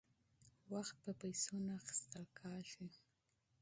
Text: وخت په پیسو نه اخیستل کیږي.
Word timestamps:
وخت 0.71 0.95
په 1.03 1.11
پیسو 1.21 1.53
نه 1.65 1.71
اخیستل 1.79 2.23
کیږي. 2.39 3.01